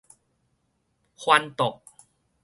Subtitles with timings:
[1.15, 1.83] 翻桌